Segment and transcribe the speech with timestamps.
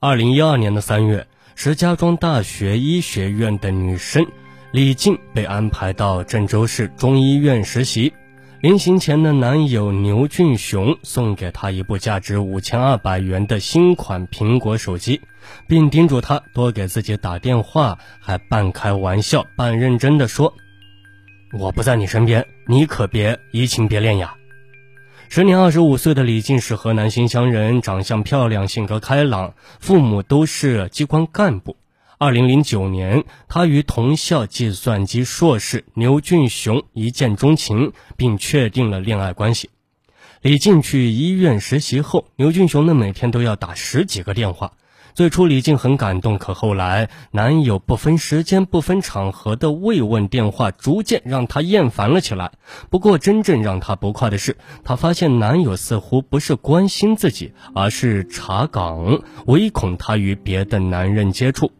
[0.00, 1.26] 二零一二年的三月，
[1.56, 4.24] 石家庄大学医学院的女生
[4.70, 8.12] 李静被安排到郑州市中医院实习。
[8.60, 15.20] 临行前的男友牛俊雄送给她一部价值五千二百元的新款苹果手机，
[15.66, 20.54] 并叮嘱她多给自己打电话，还半开玩笑半认真的说
[21.58, 24.36] ：“我不在你身边，你可别移情别恋呀。”
[25.30, 31.76] 时年二十五岁的李静是河南新乡人，长相漂亮，性格开朗，父母都是机关干部。
[32.16, 39.68] 二零零九年，她与同校计算机硕士牛俊雄一见钟情，并确定了恋爱关系。
[40.40, 44.72] 李静去医院实习后，牛俊雄呢每天都要打十几个电话。
[45.18, 52.52] 最初李静很感动，可后来男友不分时间、不分场合的慰问电话，逐渐让她厌烦了起来。
[52.88, 61.72] 不过，真正让她不快的是，她发现男友似乎不是关心自己，而是查岗，唯恐她与别的男人接触。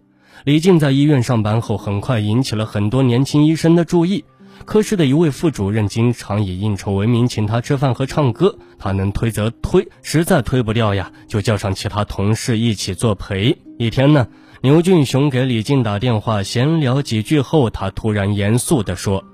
[0.43, 4.25] 李静在医院上班后，很快引起了很多年轻医生的注意。
[4.65, 13.57] 科室的一位副主任经常以应酬为名请他吃饭和唱歌，他能推则推，实在推不掉呀，就叫上其他同事一起作陪。
[13.79, 14.29] 一天呢，
[14.61, 19.25] 牛俊雄给李静打电话闲聊几句后，他突然严肃地说：“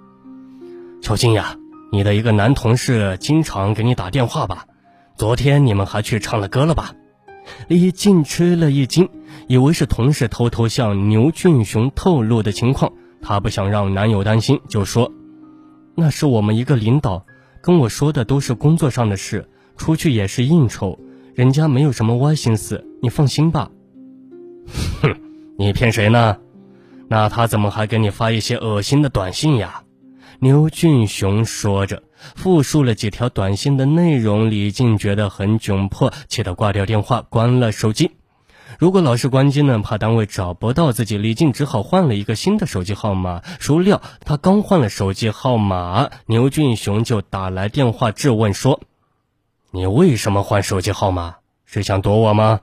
[1.02, 1.56] 小静呀，
[1.90, 4.66] 你的一个男同事经常给你打电话吧？
[5.16, 6.94] 昨天你们还去唱了歌了吧？”
[7.68, 9.08] 李静吃了一惊，
[9.48, 12.92] 以为是同事偷偷向牛俊雄透露的情况，
[13.24, 15.10] 她不想让男友担心，就说。
[15.96, 17.24] 那是我们一个领导
[17.62, 20.98] 跟我说的，都是工作上的事，出去也是应酬，
[21.34, 23.70] 人家没有什么歪心思，你放心吧。
[25.00, 25.16] 哼，
[25.56, 26.36] 你骗谁呢？
[27.08, 29.82] 那他怎么还给你发一些恶心的短信呀？
[30.40, 32.02] 牛俊雄说着，
[32.34, 34.50] 复述了几条短信的内容。
[34.50, 38.10] 李静觉得很窘迫，气得挂掉电话，关了手机。
[38.78, 43.40] 如果老是关机呢，怕单位找不到自己，李静只好换了一个新的手机号码。
[43.60, 48.80] 孰料他刚换了手机号码，牛俊雄就打来电话质问说
[49.70, 51.36] ：“你为什么换手机号码？
[51.64, 52.60] 是想躲我吗？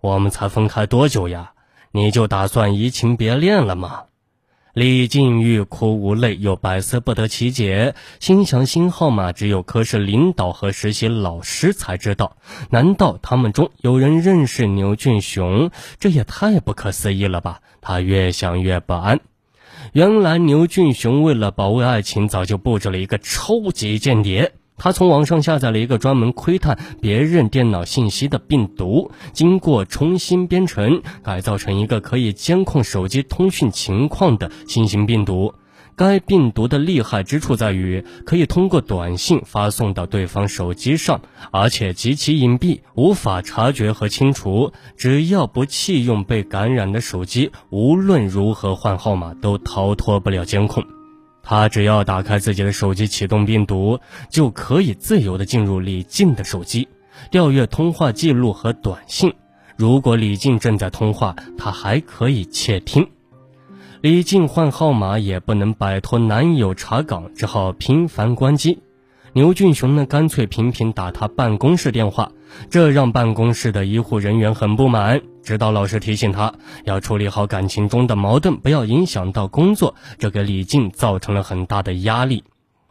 [0.00, 1.52] 我们才分开多久呀？
[1.90, 4.04] 你就打算移情别恋了吗？”
[4.74, 12.36] 李靖欲哭无泪，又百思不得其解，心想新号码只有科室领导和实习老师才知道，
[12.70, 15.70] 难道他们中有人认识牛俊雄？
[15.98, 17.60] 这也太不可思议了吧！
[17.80, 19.18] 他越想越不安。
[19.94, 24.52] 原来牛俊雄为了保卫爱情，早就布置了一个超级间谍。
[24.78, 35.52] 他从网上下载了一个专门窥探别人电脑信息的病毒，经过重新编程，改造成一个可以监控手机通讯情况的新型病毒。
[35.96, 44.72] 该病毒的厉害之处在于，可以通过短信发送到对方手机上，而且极其隐蔽，无法察觉和清除。
[44.96, 50.84] 只要不弃用被感染的手机，无论如何换号码都逃脱不了监控。
[51.50, 56.88] 他只要打开自己的手机，启动病毒，就可以自由地进入李静的手机，
[57.30, 59.32] 调阅通话记录和短信。
[59.74, 63.08] 如果李静正在通话，他还可以窃听。
[64.02, 68.80] 李静换号码也不能摆脱男友查岗，只好频繁关机。
[69.32, 72.30] 牛俊雄呢，干脆频频打他办公室电话，
[72.68, 75.22] 这让办公室的医护人员很不满。
[75.48, 76.52] 指导老师提醒他
[76.84, 82.44] 要处理好感情中的矛盾，不要影响到工作，这给李静造成了很大的压力。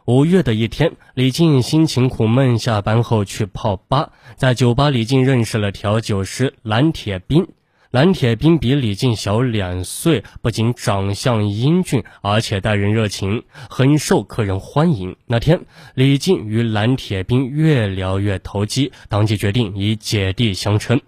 [0.06, 7.46] 五月的一天，李静心情苦闷，下班后去泡吧，在酒吧，李静认识了调酒师蓝铁斌。
[7.92, 15.14] 蓝铁斌比李静小两岁，不仅长相英俊，而且待人热情，很受客人欢迎。
[15.26, 15.60] 那天，
[15.94, 21.00] 李静与蓝铁斌越聊越投机，当即决定以姐弟相称。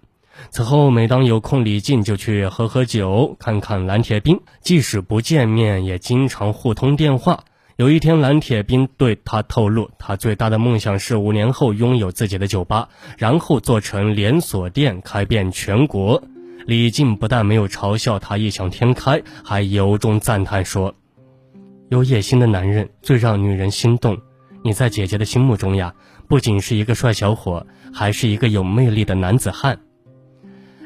[0.49, 4.41] 此后，每当有空，李静就去喝喝酒，看看蓝铁兵。
[4.61, 7.43] 即使不见面，也经常互通电话。
[7.77, 16.23] 有一天，蓝铁兵对他透露，他最大的梦想是五年后拥有自己的酒吧，然后做成连锁店，开遍全国。
[16.65, 20.93] 李静不但没有嘲笑他异想天开，还由衷赞叹说
[21.89, 24.19] ：“有野心的男人最让女人心动。
[24.63, 25.95] 你在姐姐的心目中呀，
[26.27, 29.79] 不仅是一个帅小伙，还是一个有魅力的男子汉。”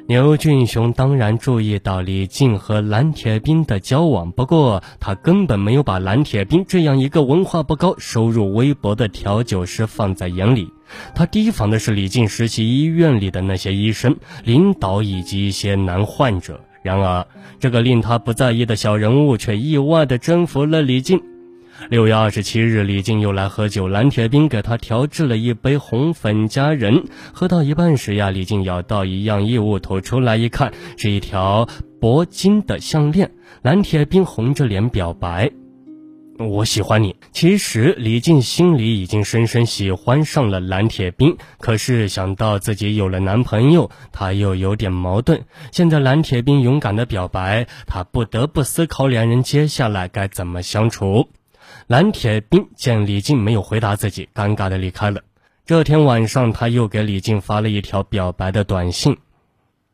[0.08, 10.70] 牛俊雄当然注意到李静和蓝铁兵的交往，不过他根本没有把蓝铁兵这样一个文化不高、收入微薄的调酒师放在眼里。
[11.16, 16.62] 他提防的是李静实习医院里的那些医生、领导以及一些男患者。
[16.84, 17.26] 然而，
[17.60, 21.20] 这个令他不在意的小人物却意外地征服了李静。
[21.90, 27.04] 六月二十七日，李静又来喝酒，蓝铁兵给他调制了一杯红粉佳人。
[27.34, 31.68] 喝到一半时呀，李静咬到一样异物，吐出来一看，是一条
[32.00, 33.32] 铂金的项链。
[33.62, 35.52] 蓝铁兵红着脸表白。
[36.40, 37.16] 我喜欢你。
[37.32, 45.44] 其实李静心里已经深深喜欢上了蓝铁兵，可是想到自己有了男朋友，她又有点矛盾。
[45.72, 51.30] 现在蓝铁兵勇敢的表白，她不得不思考两人接下来该怎么相处。
[51.88, 55.22] 蓝铁兵见李静没有回答自己，尴尬的离开了。
[55.68, 59.18] 这天晚上，他又给李静发了一条表白的短信：“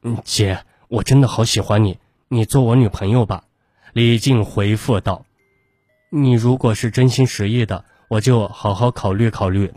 [0.02, 1.98] 嗯，姐，我真的好喜欢你，
[2.30, 3.44] 你做我女朋友吧。”
[3.92, 5.26] 李静回复道。
[6.10, 9.74] 你如果是真心实意的，我就好好考虑考虑。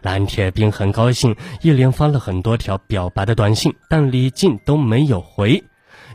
[0.00, 5.62] 蓝铁兵很高兴，一连发了很多条表白的短信，但李静都没有回。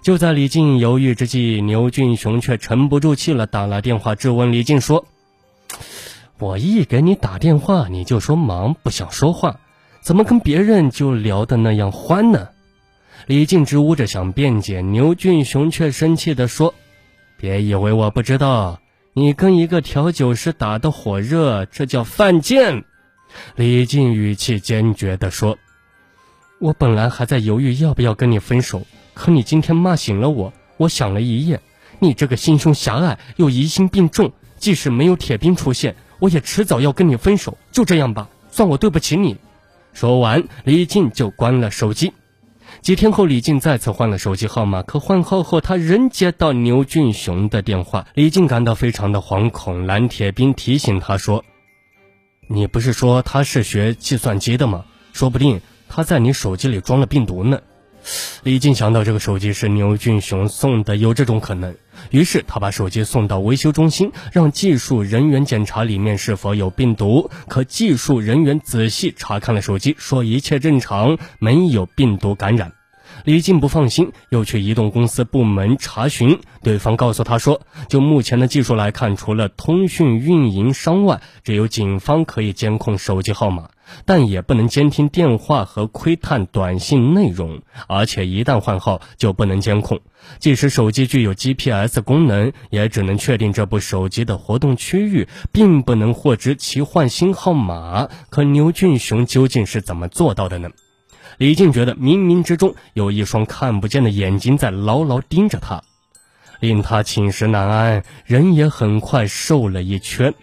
[0.01, 5.05] 就在李静犹豫之际，牛俊雄却沉不住气了，打了电话质问李静说
[6.39, 9.59] ：“我一给你打电话，你就说忙不想说话，
[10.01, 12.49] 怎么跟别人就聊得那样欢呢？”
[13.27, 16.73] 李静支吾着想辩解，牛俊雄却生气地说
[17.37, 18.79] ：“别以为我不知道。”
[19.17, 22.83] 你跟一个调酒师打得火热，这叫犯贱！
[23.55, 25.57] 李静语气坚决地说
[26.59, 28.81] ：“我本来还在犹豫要不要跟你分手，
[29.13, 30.51] 可你今天骂醒了我。
[30.75, 31.61] 我想了一夜，
[31.99, 34.33] 你这个心胸狭隘又疑心病重，
[34.65, 37.55] 即使没有铁兵出现，我也迟早要跟你分手。
[37.71, 39.37] 就这样吧，算我对不起你。”
[39.93, 42.13] 说完，李静就关了手机。
[42.81, 48.07] 几天后，李静再次换了手机号码，可换号后，他仍接到牛俊雄的电话。
[48.15, 49.85] 李静感到非常的惶恐。
[49.85, 51.45] 蓝铁兵提醒他说
[52.49, 54.85] ：“你不是说他是学计算机的吗？
[55.13, 57.61] 说不定他在你手机里装了病毒呢。”
[58.43, 61.75] 李静想到这个手机是牛俊雄送的，有这种可能，
[62.11, 67.29] 于是他把手机送到维修中心，让技术人员检查里面是否有病毒。
[67.47, 72.73] 可技术人员仔细查看了手机，说一切正常，没有病毒感染。
[73.23, 83.69] 李静不放心，又去移动公司部门查询，对方告诉他说，就目前的技术来看，除了通讯运营商外，只有警方可以监控手机号码，
[84.05, 89.99] 但也不能监听电话和窥探短信内容，而且一旦换号就不能监控。
[90.39, 98.09] 即使手机具有 GPS 功能，也只能确定这部手机的活动区域，并不能获知其换新号码。
[98.29, 100.69] 可牛俊雄究竟是怎么做到的呢？
[101.37, 105.83] 李静觉得冥冥之中有一双看不见的眼睛在牢牢盯着他，
[106.59, 110.33] 令他寝食难安，人也很快瘦了一圈。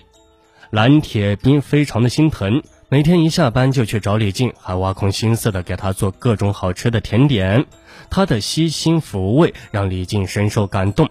[0.71, 2.63] 蓝铁兵非常的心疼，
[2.93, 7.65] 每天一下班就去找李静，还挖空心思的给她做各种好吃的甜点。
[8.11, 11.09] 他的悉心抚慰让李静深受感动。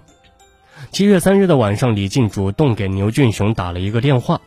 [0.92, 4.42] 七月三日的晚上，李静主动给牛俊雄打了一个电话：“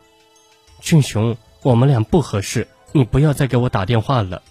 [0.79, 4.41] 俊雄，我们俩不合适，你不要再给我打电话了。”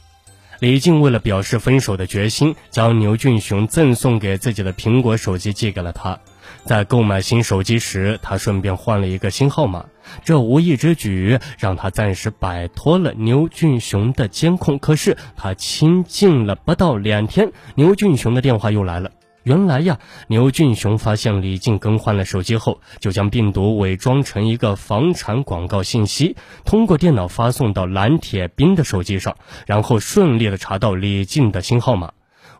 [0.60, 6.20] 李静为了表示分手的决心，将牛俊雄赠送给自己的苹果手机寄给了他。
[6.64, 9.86] 在购买新手机时，他顺便换了一个新号码。
[10.24, 14.78] 这无意之举让他暂时摆脱了牛俊雄的监控。
[14.78, 19.10] 可是他清静了不到两天，牛俊雄的电话又来了。
[19.42, 26.34] 原来呀，牛俊雄发现李静更换了手机后，就将病毒伪装成一个房产广告信息，
[26.64, 32.12] 通过电脑发送到蓝铁兵的手机上，然后顺利的查到李静的新号码。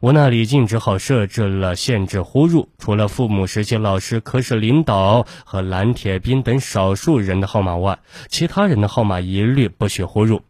[0.04, 10.42] 无奈李静只好设置了限制呼入，除了父母、实习老师、科室领导和蓝铁兵等少数人的号码外，其他人的号码一律不许呼入。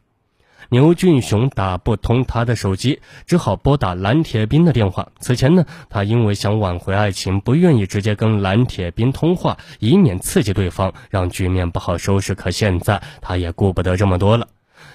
[0.71, 5.07] 牛俊雄打不通他的手机，只好拨打蓝铁兵的电话。
[5.21, 12.35] 此前呢，他因为想挽回爱情，不愿意直接跟蓝铁兵通话，以免刺激对方，让局面不好收拾。
[12.35, 14.49] 可现在他也顾不得这么多了。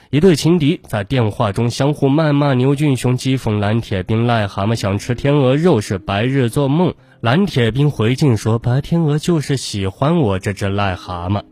[0.09, 6.93] 一对情敌在电话中相互谩骂，牛俊雄讥讽蓝铁兵癞蛤蟆想吃天鹅肉是白日做梦。
[7.21, 11.43] 蓝铁兵回敬说：“白天鹅就是喜欢我这只癞蛤蟆。”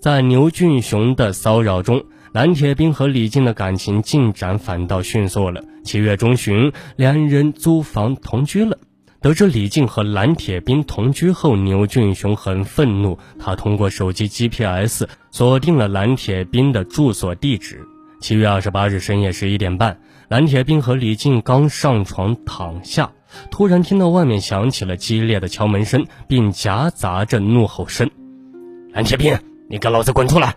[0.00, 2.04] 在牛俊雄的骚扰中。
[2.32, 5.62] 蓝铁兵和李静的感情进展反倒迅速了。
[5.84, 8.76] 七月中旬，两人租房同居了。
[9.24, 17.88] 得知李静和蓝铁兵同居后，牛俊雄很愤怒，他通过手机 GPS 锁定了蓝铁兵的住所地址。
[18.20, 23.12] 七月二十八日深夜十一点半，蓝铁兵和李静刚上床躺下，
[23.50, 28.10] 突然听到外面响起了激烈的敲门声，并夹杂着怒吼声
[28.92, 29.38] ：“蓝铁兵，
[29.70, 30.54] 你给老子滚出来！”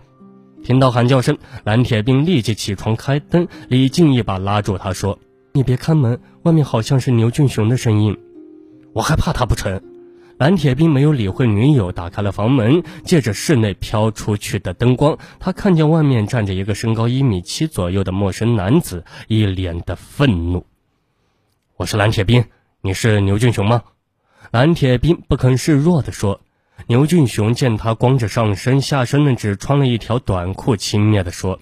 [0.62, 3.48] 听到喊叫声，蓝铁兵立即起床开灯。
[3.70, 5.18] 李静一把拉住他说
[5.54, 8.14] ：“你别开门，外面好像是牛俊雄的声音。”
[8.98, 9.80] 我还怕他不成？
[10.38, 12.82] 蓝铁兵没有理会女友，打开了房门。
[13.04, 20.66] 借着室内飘出去的灯光，他看见外面站着一个身高一米七左右的陌生男子，一脸的愤怒。
[21.76, 22.44] 我是蓝铁兵，
[22.80, 23.84] 你是牛俊雄吗？
[24.50, 26.40] 蓝铁兵不肯示弱地说。
[26.88, 31.60] 牛俊雄见他光着上身，下身呢只穿了一条短裤，轻蔑地说：“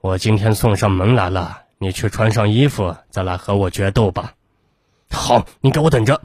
[0.00, 4.32] 我今天送上门来了，你去穿上衣服，再来和我决斗吧。”
[5.10, 6.20] 好，你给我等着。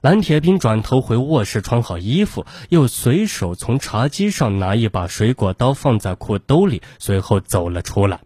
[0.00, 8.20] 蓝铁兵转头回卧室穿好衣服，又随手从茶几上拿一把水果刀放在裤兜里，随后走了出来。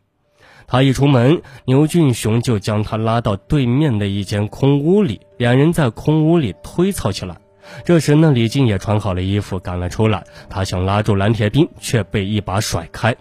[0.67, 7.39] 他一出门，牛俊雄就将他拉到对面的一间空屋里，两人在空屋里推操起来。
[7.85, 13.17] 这时呢，李静也穿好了衣服赶了出来，他想拉住蓝铁兵，却被一把甩开。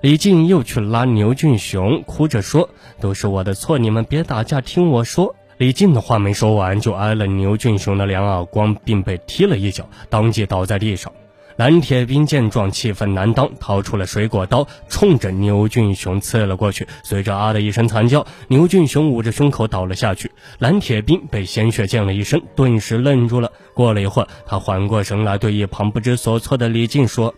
[0.00, 2.68] 李静又去拉牛俊雄，哭着说
[3.00, 11.12] ：“都是我的错，你们别打架，听我说。”李靖的话没说完，就挨了牛俊雄的两耳光，并被踢了一脚，当即倒在地上。
[11.56, 16.86] 蓝铁兵见状，气愤难当，掏出了水果刀，冲着牛俊雄刺了过去。
[17.04, 20.30] 随着“啊”的一声惨叫，牛俊雄捂着胸口倒了下去。
[20.58, 23.52] 蓝铁兵被鲜血溅了一身，顿时愣住了。
[23.74, 27.34] 过了一会儿，他缓过神来，对一旁不知所措的李靖说：“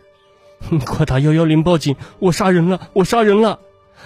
[0.87, 1.97] 快打幺幺零报警！
[2.21, 2.89] 我杀人了！
[2.93, 3.59] 我杀人了！”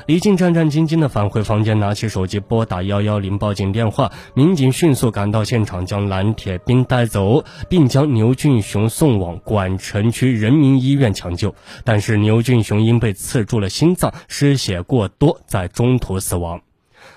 [0.05, 4.13] 李静战战兢兢地返回房间，拿起手机拨打幺幺零报警电话。
[4.35, 11.55] 民警迅速赶到现场，将蓝铁兵带走，并将牛俊雄送往管城区人民医院抢救。
[11.85, 16.61] 但是牛俊雄因被刺中了心脏，失血过多，在中途死亡。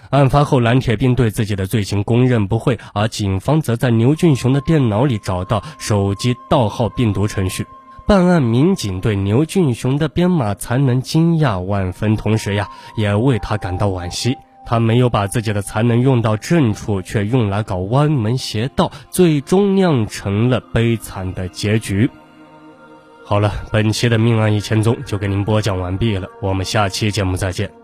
[0.09, 7.67] 案发后，蓝铁兵对自己的罪行供认不讳，而警方则在牛俊雄的电脑里找到手机盗号病毒程序。
[8.10, 14.36] 办案民警对牛俊雄的编码才能惊讶万分，同时呀，也为他感到惋惜。
[14.66, 22.10] 他没有把自己的才能用到正处，却用来搞歪门邪道，最终酿成了悲惨的结局。
[23.24, 27.78] 好了，本期的命案一千宗就给您播讲完毕了，我们下期节目再见。